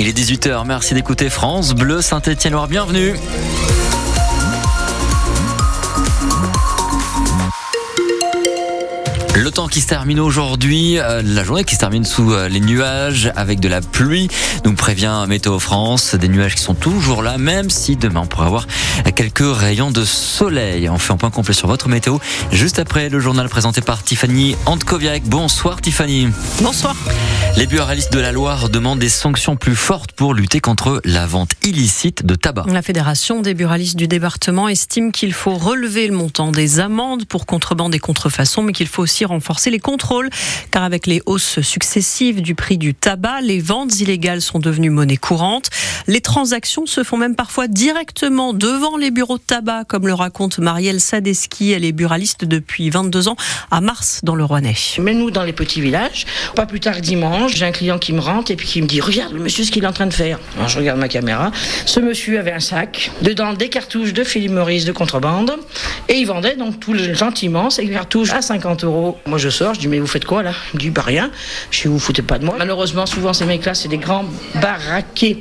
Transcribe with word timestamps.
Il 0.00 0.08
est 0.08 0.16
18h, 0.16 0.66
merci 0.66 0.94
d'écouter 0.94 1.28
France 1.28 1.74
Bleu 1.74 2.00
Saint-Étienne-Loire, 2.00 2.68
bienvenue. 2.68 3.16
Le 9.40 9.50
temps 9.50 9.68
qui 9.68 9.80
se 9.80 9.86
termine 9.86 10.20
aujourd'hui, 10.20 10.98
euh, 10.98 11.22
la 11.24 11.42
journée 11.44 11.64
qui 11.64 11.74
se 11.74 11.80
termine 11.80 12.04
sous 12.04 12.30
euh, 12.30 12.46
les 12.50 12.60
nuages 12.60 13.32
avec 13.36 13.58
de 13.58 13.68
la 13.68 13.80
pluie, 13.80 14.28
nous 14.66 14.74
prévient 14.74 15.24
Météo 15.26 15.58
France, 15.58 16.14
des 16.14 16.28
nuages 16.28 16.56
qui 16.56 16.62
sont 16.62 16.74
toujours 16.74 17.22
là, 17.22 17.38
même 17.38 17.70
si 17.70 17.96
demain 17.96 18.20
on 18.20 18.26
pourrait 18.26 18.48
avoir 18.48 18.66
quelques 19.16 19.56
rayons 19.56 19.92
de 19.92 20.04
soleil. 20.04 20.90
On 20.90 20.98
fait 20.98 21.14
un 21.14 21.16
point 21.16 21.30
complet 21.30 21.54
sur 21.54 21.68
votre 21.68 21.88
météo 21.88 22.18
juste 22.52 22.78
après 22.78 23.08
le 23.08 23.18
journal 23.18 23.48
présenté 23.48 23.80
par 23.80 24.02
Tiffany 24.02 24.56
Antkoviak. 24.66 25.22
Bonsoir 25.24 25.80
Tiffany. 25.80 26.28
Bonsoir. 26.60 26.94
Les 27.56 27.66
buralistes 27.66 28.12
de 28.12 28.20
la 28.20 28.32
Loire 28.32 28.68
demandent 28.68 28.98
des 28.98 29.08
sanctions 29.08 29.56
plus 29.56 29.74
fortes 29.74 30.12
pour 30.12 30.34
lutter 30.34 30.60
contre 30.60 31.00
la 31.04 31.26
vente 31.26 31.52
illicite 31.62 32.26
de 32.26 32.34
tabac. 32.34 32.66
La 32.68 32.82
Fédération 32.82 33.40
des 33.40 33.54
buralistes 33.54 33.96
du 33.96 34.06
département 34.06 34.68
estime 34.68 35.12
qu'il 35.12 35.32
faut 35.32 35.56
relever 35.56 36.06
le 36.06 36.14
montant 36.14 36.52
des 36.52 36.78
amendes 36.78 37.24
pour 37.24 37.46
contrebande 37.46 37.94
et 37.94 37.98
contrefaçon, 37.98 38.62
mais 38.62 38.72
qu'il 38.72 38.86
faut 38.86 39.02
aussi 39.02 39.24
renforcer 39.30 39.70
les 39.70 39.78
contrôles, 39.78 40.28
car 40.70 40.82
avec 40.82 41.06
les 41.06 41.22
hausses 41.26 41.60
successives 41.62 42.42
du 42.42 42.54
prix 42.54 42.78
du 42.78 42.94
tabac, 42.94 43.40
les 43.40 43.60
ventes 43.60 43.98
illégales 44.00 44.42
sont 44.42 44.58
devenues 44.58 44.90
monnaie 44.90 45.16
courante. 45.16 45.70
Les 46.06 46.20
transactions 46.20 46.86
se 46.86 47.02
font 47.02 47.16
même 47.16 47.34
parfois 47.34 47.66
directement 47.66 48.52
devant 48.52 48.96
les 48.96 49.10
bureaux 49.10 49.38
de 49.38 49.42
tabac, 49.42 49.84
comme 49.84 50.06
le 50.06 50.14
raconte 50.14 50.58
Marielle 50.58 51.00
Sadeski. 51.00 51.72
Elle 51.72 51.84
est 51.84 51.92
buraliste 51.92 52.44
depuis 52.44 52.90
22 52.90 53.28
ans 53.28 53.36
à 53.70 53.80
Mars, 53.80 54.20
dans 54.22 54.34
le 54.34 54.44
Rouennais. 54.44 54.74
Mais 54.98 55.14
nous, 55.14 55.30
dans 55.30 55.44
les 55.44 55.52
petits 55.52 55.80
villages, 55.80 56.26
pas 56.54 56.66
plus 56.66 56.80
tard 56.80 57.00
dimanche, 57.00 57.54
j'ai 57.54 57.64
un 57.64 57.72
client 57.72 57.98
qui 57.98 58.12
me 58.12 58.20
rentre 58.20 58.50
et 58.50 58.56
puis 58.56 58.66
qui 58.66 58.82
me 58.82 58.86
dit 58.86 59.00
Regarde 59.00 59.32
le 59.32 59.40
monsieur 59.40 59.64
ce 59.64 59.70
qu'il 59.70 59.84
est 59.84 59.86
en 59.86 59.92
train 59.92 60.06
de 60.06 60.12
faire. 60.12 60.38
Alors 60.56 60.68
je 60.68 60.78
regarde 60.78 60.98
ma 60.98 61.08
caméra. 61.08 61.50
Ce 61.86 62.00
monsieur 62.00 62.38
avait 62.38 62.52
un 62.52 62.60
sac, 62.60 63.10
dedans 63.22 63.54
des 63.54 63.68
cartouches 63.68 64.12
de 64.12 64.24
Philippe 64.24 64.52
Maurice 64.52 64.84
de 64.84 64.92
contrebande, 64.92 65.52
et 66.08 66.14
il 66.14 66.26
vendait 66.26 66.56
donc 66.56 66.80
tout 66.80 66.96
gentiment 67.14 67.70
ces 67.70 67.88
cartouches 67.88 68.32
à 68.32 68.42
50 68.42 68.84
euros. 68.84 69.18
Moi, 69.26 69.38
je 69.38 69.48
sors, 69.48 69.74
je 69.74 69.80
dis, 69.80 69.88
mais 69.88 69.98
vous 69.98 70.06
faites 70.06 70.24
quoi 70.24 70.42
là? 70.42 70.52
Il 70.74 70.80
dit, 70.80 70.90
bah 70.90 71.02
rien. 71.02 71.30
Je 71.70 71.82
dis, 71.82 71.88
vous 71.88 71.98
foutez 71.98 72.22
pas 72.22 72.38
de 72.38 72.44
moi. 72.44 72.56
Malheureusement, 72.58 73.06
souvent, 73.06 73.32
ces 73.32 73.44
mecs-là, 73.44 73.74
c'est 73.74 73.88
des 73.88 73.98
grands 73.98 74.24
baraquets 74.60 75.38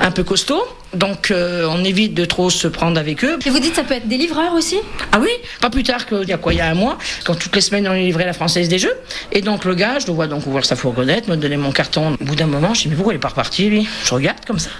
un 0.00 0.10
peu 0.10 0.24
costauds. 0.24 0.66
Donc 0.94 1.30
euh, 1.30 1.68
on 1.70 1.84
évite 1.84 2.14
de 2.14 2.24
trop 2.24 2.48
se 2.48 2.66
prendre 2.66 2.98
avec 2.98 3.24
eux. 3.24 3.38
Et 3.44 3.50
vous 3.50 3.58
dites 3.58 3.74
ça 3.74 3.84
peut 3.84 3.94
être 3.94 4.08
des 4.08 4.16
livreurs 4.16 4.54
aussi 4.54 4.78
Ah 5.12 5.20
oui, 5.20 5.28
pas 5.60 5.68
plus 5.68 5.82
tard 5.82 6.06
qu'il 6.06 6.28
y 6.28 6.32
a 6.32 6.38
quoi, 6.38 6.54
il 6.54 6.58
y 6.58 6.62
a 6.62 6.68
un 6.68 6.74
mois, 6.74 6.96
quand 7.24 7.34
toutes 7.34 7.54
les 7.54 7.60
semaines 7.60 7.86
on 7.88 7.92
est 7.92 8.04
livré 8.04 8.24
la 8.24 8.32
Française 8.32 8.68
des 8.68 8.78
Jeux. 8.78 8.94
Et 9.32 9.42
donc 9.42 9.64
le 9.64 9.74
gars, 9.74 9.98
je 9.98 10.06
le 10.06 10.12
vois 10.12 10.26
donc 10.26 10.46
ouvrir 10.46 10.64
sa 10.64 10.76
fourgonnette, 10.76 11.28
me 11.28 11.36
donner 11.36 11.58
mon 11.58 11.72
carton. 11.72 12.16
Au 12.20 12.24
bout 12.24 12.36
d'un 12.36 12.46
moment, 12.46 12.72
je 12.72 12.82
dis 12.82 12.88
mais 12.88 12.94
pourquoi 12.94 13.12
il 13.12 13.16
est 13.16 13.20
pas 13.20 13.28
reparti 13.28 13.68
lui 13.68 13.86
Je 14.04 14.14
regarde 14.14 14.38
comme 14.46 14.58
ça. 14.58 14.70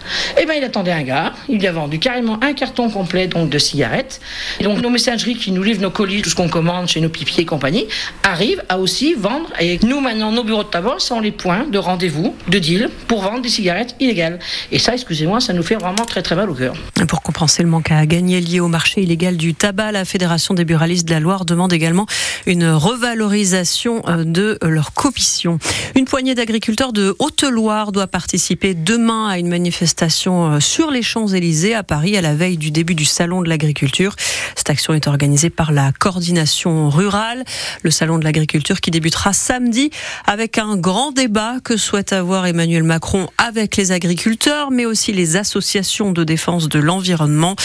Et 0.41 0.47
ben 0.47 0.55
il 0.57 0.65
attendait 0.65 0.93
un 0.93 1.03
gars, 1.03 1.35
il 1.49 1.59
lui 1.59 1.67
a 1.67 1.73
vendu 1.73 1.99
carrément 1.99 2.39
un 2.43 2.55
carton 2.55 2.89
complet 2.89 3.27
donc 3.27 3.51
de 3.51 3.59
cigarettes. 3.59 4.21
Et 4.61 4.65
donc 4.65 4.81
nos 4.81 4.91
messageries 4.91 5.37
qui 5.37 5.53
nous 5.53 5.63
livrent 5.63 5.83
nos 5.83 5.91
colis, 5.91 6.23
tout 6.23 6.31
ce 6.31 6.35
qu'on 6.35 6.49
commande 6.49 6.89
chez 6.89 7.01
nos 7.01 7.11
pipiers 7.11 7.43
et 7.43 7.47
compagnie, 7.47 7.87
arrivent 8.23 8.63
à 8.71 8.79
aussi 8.79 9.13
vendre. 9.13 9.51
Et 9.61 9.79
nous 9.85 10.01
maintenant, 10.01 10.33
nos 10.33 10.45
bureaux 10.45 10.65
de 10.65 10.69
tabac 10.69 10.97
sont 11.01 11.21
les 11.21 11.33
points 11.33 11.67
de 11.71 11.79
rendez-vous, 11.79 12.35
de 12.49 12.59
deal 12.59 12.89
pour 13.09 13.21
vendre 13.21 13.43
des 13.43 13.49
cigarettes 13.51 13.95
illégales. 14.01 14.39
Et 14.73 14.79
ça, 14.79 14.95
excusez-moi, 14.95 15.41
ça 15.41 15.53
nous 15.53 15.63
fait 15.63 15.75
vraiment 15.75 15.98
très 16.07 16.23
très 16.23 16.37
mal 16.37 16.51
au 16.51 16.55
cœur. 16.55 16.75
Pour 17.09 17.23
compenser 17.23 17.63
le 17.63 17.69
manque 17.69 17.91
à 17.91 18.05
gagner 18.07 18.41
lié 18.41 18.61
au 18.61 18.69
marché 18.69 19.03
illégal 19.03 19.37
du 19.37 19.55
tabac, 19.55 19.93
la 19.93 20.05
Fédération 20.05 20.55
des 20.55 20.65
buralistes 20.65 21.07
de 21.07 21.13
la 21.13 21.21
Loire 21.21 21.45
demande 21.45 21.73
également 21.73 22.07
une 22.47 22.69
revalorisation 22.69 24.03
euh, 24.09 24.25
de 24.25 24.59
leur 24.63 24.93
commission. 24.93 25.59
Une 25.97 26.05
poignée 26.05 26.35
d'agriculteurs 26.35 26.93
de 26.93 27.17
Haute-Loire 27.19 27.93
doit 27.93 28.07
participer 28.07 28.75
demain 28.75 29.29
à 29.29 29.39
une 29.39 29.49
manifestation 29.49 30.53
euh, 30.53 30.61
sur 30.61 30.91
les 30.91 31.03
Champs-Élysées 31.03 31.75
à 31.75 31.83
Paris 31.83 32.17
à 32.17 32.21
la 32.21 32.35
veille 32.35 32.59
du 32.59 32.71
début 32.71 32.95
du 32.95 33.05
Salon 33.05 33.43
de 33.43 33.49
l'agriculture. 33.49 34.15
Cette 34.55 34.71
action 34.71 34.95
est 34.95 35.07
organisée 35.07 35.51
par 35.51 35.73
la 35.73 35.93
coordination 35.93 36.91
rurale, 36.91 37.45
le 37.83 37.91
Salon 37.91 38.19
de 38.19 38.25
l'agriculture 38.25 38.81
qui 38.81 38.91
débutera 38.91 39.33
samedi 39.33 39.91
avec 40.27 40.59
un 40.59 40.77
grand 40.77 41.13
débat 41.13 41.57
que 41.65 41.77
souhaite 41.77 42.13
avoir 42.13 42.47
Emmanuel 42.47 42.83
Macron 42.83 43.29
avec 43.39 43.77
les 43.77 43.93
agriculteurs, 43.93 44.71
mais 44.71 44.85
aussi 44.85 45.13
les 45.13 45.37
associations 45.37 45.88
de 45.89 46.23
défense 46.23 46.69
de 46.69 46.79
l'environnement. 46.79 47.57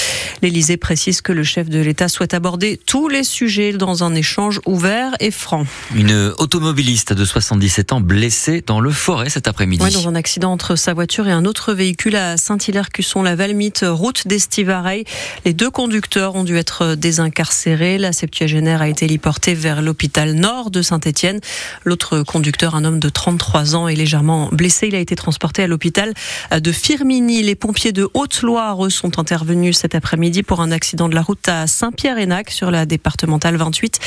L'Élysée 0.41 0.77
précise 0.77 1.21
que 1.21 1.33
le 1.33 1.43
chef 1.43 1.69
de 1.69 1.79
l'État 1.79 2.07
souhaite 2.07 2.33
aborder 2.33 2.79
tous 2.85 3.09
les 3.09 3.23
sujets 3.23 3.73
dans 3.73 4.03
un 4.03 4.15
échange 4.15 4.61
ouvert 4.65 5.11
et 5.19 5.29
franc. 5.29 5.65
Une 5.93 6.33
automobiliste 6.37 7.11
de 7.11 7.25
77 7.25 7.93
ans 7.93 8.01
blessée 8.01 8.63
dans 8.65 8.79
le 8.79 8.91
forêt 8.91 9.29
cet 9.29 9.47
après-midi. 9.47 9.83
Dans 9.93 10.07
un 10.07 10.15
accident 10.15 10.51
entre 10.51 10.75
sa 10.77 10.93
voiture 10.93 11.27
et 11.27 11.31
un 11.31 11.43
autre 11.43 11.73
véhicule 11.73 12.15
à 12.15 12.37
Saint-Hilaire-Cusson-la 12.37 13.35
Valmite, 13.35 13.85
route 13.87 14.25
d'Estivareil. 14.25 15.03
Les 15.43 15.53
deux 15.53 15.69
conducteurs 15.69 16.35
ont 16.35 16.45
dû 16.45 16.57
être 16.57 16.95
désincarcérés. 16.95 17.97
La 17.97 18.13
septuagénaire 18.13 18.81
a 18.81 18.87
été 18.87 19.05
héliportée 19.05 19.53
vers 19.53 19.81
l'hôpital 19.81 20.33
nord 20.33 20.71
de 20.71 20.81
Saint-Étienne. 20.81 21.41
L'autre 21.83 22.23
conducteur, 22.23 22.75
un 22.75 22.85
homme 22.85 22.99
de 22.99 23.09
33 23.09 23.75
ans, 23.75 23.87
est 23.87 23.95
légèrement 23.95 24.49
blessé. 24.51 24.87
Il 24.87 24.95
a 24.95 24.99
été 24.99 25.15
transporté 25.15 25.61
à 25.63 25.67
l'hôpital 25.67 26.13
de 26.51 26.71
Firminy. 26.71 27.43
Les 27.43 27.55
pompiers 27.55 27.91
de 27.91 28.07
Haute-Loire 28.13 28.77
sont 28.91 29.19
intervenus 29.19 29.77
cet 29.77 29.95
après-midi 29.95 30.43
pour 30.43 30.61
un 30.61 30.71
accident 30.71 31.09
de 31.09 31.15
la 31.15 31.21
route 31.21 31.47
à 31.47 31.65
Saint-Pierre-Énac 31.65 32.51
sur 32.51 32.69
la 32.69 32.85
départementale 32.85 33.55
28. 33.55 33.99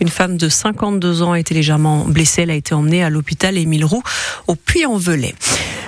Une 0.00 0.08
femme 0.08 0.36
de 0.36 0.48
52 0.48 1.22
ans 1.22 1.32
a 1.32 1.38
été 1.38 1.54
légèrement 1.54 2.04
blessée. 2.04 2.42
Elle 2.42 2.50
a 2.50 2.54
été 2.54 2.74
emmenée 2.74 3.04
à 3.04 3.10
l'hôpital 3.10 3.56
Émile 3.56 3.84
Roux 3.84 4.02
au 4.48 4.56
Puy-en-Velay. 4.56 5.34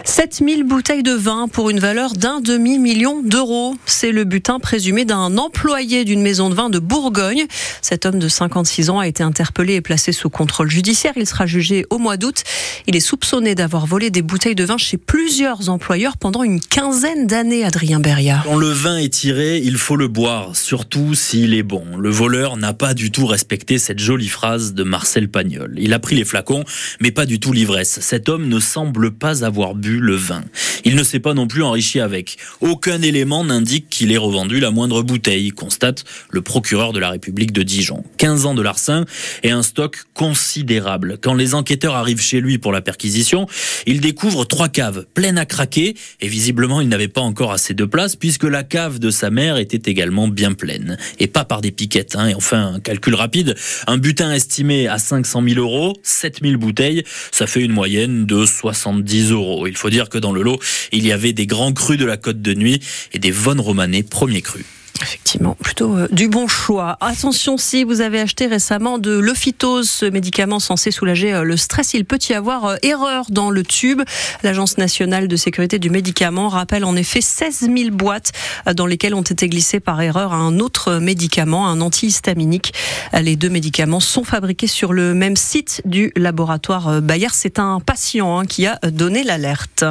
7000 0.07 0.65
bouteilles 0.65 1.03
de 1.03 1.13
vin 1.13 1.49
pour 1.49 1.71
une 1.71 1.81
valeur 1.81 2.13
d'un 2.13 2.43
demi-million 2.43 3.23
d'euros. 3.23 3.75
C'est 3.87 4.13
le 4.13 4.25
butin 4.25 4.61
présumé 4.61 5.07
d'un 5.07 5.39
employé 5.39 6.05
d'une 6.05 6.21
maison 6.21 6.51
de 6.51 6.55
vin 6.55 6.69
de 6.69 6.79
Bourgogne. 6.79 7.47
Cet 7.81 8.05
homme 8.05 8.19
de 8.19 8.29
56 8.29 8.91
ans 8.91 8.99
a 8.99 9.09
été 9.09 9.23
interpellé 9.23 9.77
et 9.77 9.81
placé 9.81 10.13
sous 10.13 10.29
contrôle 10.29 10.71
judiciaire. 10.71 11.15
Il 11.17 11.27
sera 11.27 11.47
jugé 11.47 11.87
au 11.89 11.97
mois 11.97 12.19
d'août. 12.19 12.45
Il 12.87 12.97
est 12.97 13.01
soupçonné 13.01 13.55
d'avoir 13.55 13.87
volé 13.87 14.11
des 14.11 14.21
bouteilles 14.21 14.55
de 14.55 14.65
vin 14.65 14.77
chez 14.77 14.99
plusieurs 14.99 15.71
employeurs 15.71 16.19
pendant 16.19 16.43
une 16.43 16.61
quinzaine 16.61 17.27
d'années, 17.27 17.65
Adrien 17.65 17.99
Beria. 17.99 18.43
Quand 18.45 18.57
le 18.57 18.71
vin 18.71 18.99
est 18.99 19.13
tiré, 19.13 19.57
il 19.57 19.79
faut 19.79 19.97
le 19.97 20.09
boire, 20.09 20.55
surtout 20.55 21.15
s'il 21.15 21.55
est 21.55 21.63
bon. 21.63 21.97
Le 21.97 22.11
voleur 22.11 22.59
n'a 22.59 22.75
pas 22.75 22.93
du 22.93 23.11
tout 23.11 23.27
respecté 23.27 23.79
cette 23.79 24.01
jolie 24.01 24.29
phrase 24.29 24.75
de 24.75 24.83
Marcel 24.83 25.31
Pagnol. 25.31 25.75
Il 25.79 25.95
a 25.95 25.99
pris 25.99 26.15
les 26.15 26.27
flacons, 26.27 26.65
mais 27.01 27.11
pas 27.11 27.25
du 27.25 27.41
tout 27.41 27.53
l'ivresse. 27.53 28.01
Cet 28.01 28.29
homme 28.29 28.49
ne 28.49 28.61
semble 28.61 29.11
pas 29.11 29.45
avoir 29.45 29.75
bu 29.75 29.94
le 30.01 30.15
vin. 30.15 30.45
Il 30.85 30.97
ne 30.97 31.03
s'est 31.03 31.21
pas 31.21 31.35
non 31.35 31.47
plus 31.47 31.63
enrichi 31.63 32.01
avec. 32.01 32.37
Aucun 32.61 33.01
élément 33.03 33.45
n'indique 33.45 33.89
qu'il 33.89 34.13
ait 34.13 34.19
revendu 34.19 34.61
la 34.61 34.71
moindre 34.71 35.03
bouteille, 35.03 35.51
constate 35.51 36.05
le 36.31 36.43
procureur 36.43 36.93
de 36.93 36.99
la 36.99 37.11
République 37.11 37.53
de 37.53 37.63
Dijon. 37.63 38.05
15 38.19 38.47
ans 38.47 38.55
de 38.55 38.63
larcin 38.63 39.05
et 39.43 39.51
un 39.51 39.63
stock 39.63 40.05
considérable. 40.15 41.19
Quand 41.23 41.35
les 41.35 41.55
enquêteurs 41.55 41.95
arrivent 41.95 42.21
chez 42.21 42.41
lui 42.41 42.59
pour 42.59 42.73
la 42.73 42.81
perquisition, 42.81 43.47
ils 43.87 44.01
découvrent 44.01 44.45
trois 44.45 44.69
caves 44.69 45.07
pleines 45.15 45.39
à 45.39 45.47
craquer 45.47 45.97
et 46.21 46.29
visiblement 46.29 46.81
il 46.81 46.89
n'avait 46.89 47.09
pas 47.09 47.21
encore 47.21 47.53
assez 47.53 47.75
de 47.75 47.85
place 47.85 48.17
puisque 48.17 48.45
la 48.45 48.63
cave 48.63 48.99
de 48.99 49.11
sa 49.11 49.31
mère 49.31 49.57
était 49.57 49.91
également 49.91 50.29
bien 50.29 50.53
pleine. 50.53 50.99
Et 51.19 51.27
pas 51.27 51.45
par 51.45 51.61
des 51.61 51.71
piquettes. 51.71 52.17
Hein. 52.17 52.29
Et 52.29 52.35
enfin, 52.35 52.75
un 52.75 52.81
calcul 52.81 53.15
rapide, 53.15 53.55
un 53.87 53.99
butin 53.99 54.33
estimé 54.33 54.89
à 54.89 54.99
500 54.99 55.43
000 55.49 55.61
euros, 55.61 55.95
7 56.03 56.41
000 56.43 56.59
bouteilles, 56.59 57.05
ça 57.31 57.47
fait 57.47 57.63
une 57.63 57.73
moyenne 57.73 58.27
de 58.27 58.45
70 58.45 59.31
euros. 59.31 59.67
Il 59.67 59.77
faut 59.77 59.84
dire 59.91 60.09
que 60.09 60.19
dans 60.19 60.33
le 60.33 60.43
lot, 60.43 60.59
il 60.93 61.07
y 61.07 61.13
avait 61.13 61.33
des 61.33 61.47
grands 61.47 61.73
crus 61.73 61.99
de 61.99 62.05
la 62.05 62.17
côte 62.17 62.41
de 62.43 62.55
nuit 62.55 62.81
et 63.13 63.19
des 63.19 63.31
Von 63.31 63.61
Romanée 63.61 64.03
premiers 64.03 64.43
crus. 64.43 64.65
Effectivement, 65.03 65.57
plutôt 65.61 65.97
euh, 65.97 66.09
du 66.13 66.29
bon 66.29 66.47
choix. 66.47 66.97
Attention, 67.01 67.57
si 67.57 67.83
vous 67.83 68.01
avez 68.01 68.21
acheté 68.21 68.47
récemment 68.47 68.99
de 68.99 69.11
l'ophytose, 69.11 69.91
ce 69.91 70.07
médicament 70.07 70.61
censé 70.61 70.93
soulager 70.93 71.35
euh, 71.35 71.43
le 71.43 71.57
stress, 71.57 71.95
il 71.95 72.05
peut 72.05 72.19
y 72.29 72.33
avoir 72.33 72.65
euh, 72.65 72.77
erreur 72.83 73.27
dans 73.29 73.51
le 73.51 73.65
tube. 73.65 74.03
L'Agence 74.45 74.79
nationale 74.79 75.27
de 75.27 75.37
sécurité 75.37 75.81
du 75.81 75.91
médicament 75.91 76.49
rappelle 76.49 76.85
en 76.85 76.95
effet 76.95 77.21
16 77.21 77.69
000 77.77 77.91
boîtes 77.91 78.33
dans 78.73 78.87
lesquelles 78.87 79.15
ont 79.15 79.23
été 79.23 79.49
glissées 79.49 79.81
par 79.81 80.01
erreur 80.01 80.33
un 80.33 80.61
autre 80.61 80.95
médicament, 80.95 81.67
un 81.69 81.81
antihistaminique. 81.81 82.73
Les 83.13 83.35
deux 83.35 83.51
médicaments 83.51 84.01
sont 84.01 84.25
fabriqués 84.25 84.69
sur 84.69 84.93
le 84.93 85.13
même 85.13 85.37
site 85.37 85.83
du 85.85 86.13
laboratoire 86.17 87.03
Bayer. 87.03 87.29
C'est 87.33 87.59
un 87.59 87.81
patient 87.81 88.39
hein, 88.39 88.47
qui 88.47 88.67
a 88.67 88.79
donné 88.91 89.25
l'alerte. 89.25 89.85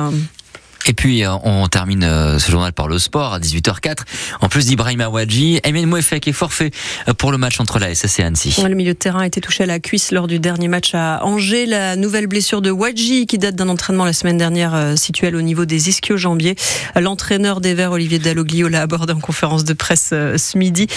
Et 0.86 0.94
puis, 0.94 1.24
euh, 1.24 1.32
on 1.44 1.68
termine 1.68 2.04
euh, 2.04 2.40
ce 2.40 2.52
journal 2.52 2.74
par 2.74 2.88
le 2.88 3.00
sport 3.00 3.34
à 3.34 3.40
18h04. 3.40 4.00
En 4.42 4.50
plus 4.50 4.66
d'Ibrahim 4.66 5.02
Awadji, 5.02 5.60
Emile 5.64 5.88
Mouefek 5.88 6.28
est 6.28 6.34
forfait 6.34 6.72
euh, 7.08 7.14
pour 7.14 7.32
le 7.32 7.38
match 7.38 7.60
entre 7.60 7.80
la 7.80 7.94
SS 7.94 8.20
et 8.20 8.24
Annecy. 8.24 8.64
Le 8.68 8.76
milieu 8.76 8.94
de 8.94 8.98
terrain 8.98 9.22
a 9.22 9.26
été 9.26 9.40
touché 9.40 9.64
à 9.64 9.68
la 9.68 9.80
cuisse 9.80 10.12
lors 10.12 10.28
du 10.28 10.40
dernier 10.40 10.68
match 10.68 10.94
à 10.94 11.24
Angers. 11.24 11.66
La 11.66 11.96
nouvelle 11.96 12.28
blessure 12.28 12.62
de 12.62 12.70
Wadji, 12.70 13.28
qui 13.28 13.38
date 13.38 13.56
d'un 13.56 13.70
entraînement 13.70 14.04
la 14.04 14.14
semaine 14.14 14.38
dernière, 14.38 14.98
situé 14.98 15.34
au 15.34 15.42
niveau 15.42 15.66
des 15.66 15.90
ischio-jambiers. 15.90 16.56
L'entraîneur 17.00 17.62
des 17.62 17.74
Verts, 17.74 17.92
Olivier 17.92 18.20
Dalloglio, 18.20 18.68
l'a 18.68 18.82
abordé 18.82 19.14
en 19.14 19.20
conférence 19.20 19.64
de 19.64 19.74
presse 19.74 20.10
ce 20.10 20.58
midi. 20.58 20.88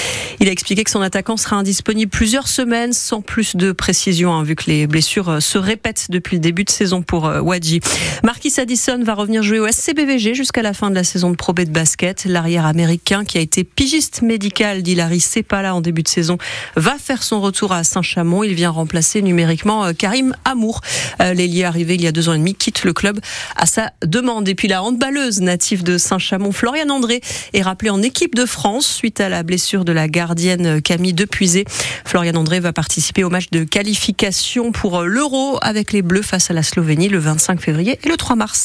Il 0.41 0.49
a 0.49 0.53
expliqué 0.53 0.83
que 0.85 0.91
son 0.91 1.01
attaquant 1.01 1.37
sera 1.37 1.57
indisponible 1.57 2.11
plusieurs 2.11 2.49
semaines, 2.49 2.93
sans 2.93 3.21
plus 3.21 3.57
de 3.57 3.73
précision, 3.73 4.33
hein, 4.33 4.43
vu 4.43 4.57
que 4.57 4.65
les 4.67 4.87
blessures 4.87 5.41
se 5.41 5.59
répètent 5.59 6.07
depuis 6.11 6.37
le 6.37 6.41
début 6.41 6.65
de 6.65 6.71
saison 6.71 7.03
pour 7.03 7.25
Wadji. 7.25 7.81
Marquis 8.25 8.53
Addison 8.59 9.03
va 9.05 9.15
revenir 9.15 9.43
jouer 9.43 9.61
au 9.61 9.67
CBVG 9.77 10.35
jusqu'à 10.35 10.63
la 10.63 10.73
fin 10.73 10.89
de 10.89 10.95
la 10.95 11.05
saison 11.05 11.31
de 11.31 11.37
Pro 11.37 11.53
B 11.53 11.61
de 11.61 11.71
basket. 11.71 12.25
L'arrière 12.25 12.65
américain 12.65 13.25
qui 13.27 13.37
a 13.37 13.43
été 13.43 13.63
pigiste 13.63 14.23
médical 14.23 14.83
d'Hilary 14.83 15.21
Sepala 15.21 15.75
en 15.75 15.83
début 15.83 16.03
de 16.03 16.09
saison 16.09 16.39
va 16.77 16.97
faire 16.99 17.23
son 17.23 17.43
retour 17.43 17.73
à 17.73 17.85
Saint-Chamond. 17.85 18.43
Il 18.43 18.55
vient 18.55 18.71
remplacer 18.71 19.21
numériquement 19.21 19.85
euh, 19.85 19.93
Karim 19.93 20.35
Amour. 20.47 20.81
Euh, 21.21 21.35
L'ailier 21.35 21.65
arrivé 21.65 21.95
il 21.95 22.01
y 22.03 22.07
a 22.07 22.13
deux 22.13 22.31
ans 22.31 22.33
et 22.33 22.39
demi 22.39 22.55
quitte 22.55 22.85
le 22.85 22.95
club 22.95 23.21
à 23.55 23.67
sa 23.67 23.93
demande. 24.03 24.49
Et 24.49 24.55
puis 24.55 24.67
la 24.67 24.83
handballeuse 24.83 25.43
native 25.43 25.83
de 25.83 25.99
Saint-Chamond, 25.99 26.53
Floriane 26.53 26.91
André, 26.91 27.21
est 27.53 27.63
rappelée 27.63 27.91
en 27.91 28.01
équipe 28.01 28.35
de 28.35 28.47
France 28.47 28.87
suite 28.87 29.21
à 29.21 29.29
la 29.29 29.43
blessure 29.43 29.85
de 29.85 29.93
la 29.93 30.09
gardienne 30.09 30.81
Camille 30.81 31.13
Depuisé. 31.13 31.67
Floriane 32.07 32.39
André 32.39 32.61
va 32.61 32.73
participer 32.73 33.25
au 33.25 33.29
match 33.29 33.51
de 33.51 33.63
qualification 33.65 34.73
pour 34.73 35.03
l'Euro 35.03 35.59
avec 35.61 35.93
les 35.93 36.01
Bleus 36.01 36.23
face 36.23 36.51
à 36.51 36.55
la 36.55 36.63
Slovénie 36.63 37.11
le 37.11 37.19
25 37.19 37.61
février 37.61 37.99
et 38.03 38.09
le 38.09 38.17
3 38.17 38.37
mars. 38.37 38.65